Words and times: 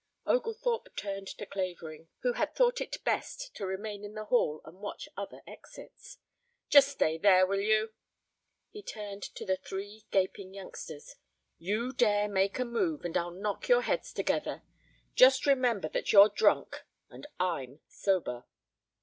Oglethorpe 0.25 0.95
turned 0.95 1.27
to 1.27 1.45
Clavering, 1.45 2.07
who 2.21 2.33
had 2.33 2.55
thought 2.55 2.81
it 2.81 3.03
best 3.03 3.53
to 3.53 3.67
remain 3.67 4.03
in 4.03 4.15
the 4.15 4.25
hall 4.25 4.59
and 4.65 4.79
watch 4.79 5.07
other 5.15 5.41
exits. 5.45 6.17
"Just 6.71 6.87
stay 6.87 7.19
there, 7.19 7.45
will 7.45 7.59
you?" 7.59 7.93
He 8.71 8.81
turned 8.81 9.21
to 9.21 9.45
the 9.45 9.57
three 9.57 10.05
gaping 10.09 10.55
youngsters. 10.55 11.17
"You 11.59 11.93
dare 11.93 12.27
make 12.27 12.57
a 12.57 12.65
move 12.65 13.05
and 13.05 13.15
I'll 13.15 13.29
knock 13.29 13.67
your 13.69 13.81
heads 13.81 14.11
together. 14.11 14.63
Just 15.13 15.45
remember 15.45 15.87
that 15.89 16.11
you're 16.11 16.29
drunk 16.29 16.83
and 17.11 17.27
I'm 17.39 17.81
sober." 17.87 18.45